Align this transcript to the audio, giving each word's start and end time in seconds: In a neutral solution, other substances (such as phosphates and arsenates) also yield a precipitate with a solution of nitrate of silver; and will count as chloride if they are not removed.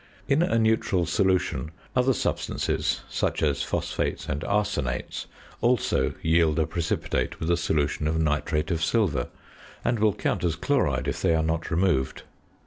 In 0.27 0.41
a 0.41 0.57
neutral 0.57 1.05
solution, 1.05 1.69
other 1.95 2.13
substances 2.15 3.01
(such 3.07 3.43
as 3.43 3.61
phosphates 3.61 4.27
and 4.27 4.41
arsenates) 4.41 5.27
also 5.61 6.15
yield 6.23 6.57
a 6.57 6.65
precipitate 6.65 7.39
with 7.39 7.51
a 7.51 7.55
solution 7.55 8.07
of 8.07 8.17
nitrate 8.19 8.71
of 8.71 8.83
silver; 8.83 9.27
and 9.85 9.99
will 9.99 10.15
count 10.15 10.43
as 10.43 10.55
chloride 10.55 11.07
if 11.07 11.21
they 11.21 11.35
are 11.35 11.43
not 11.43 11.69
removed. 11.69 12.23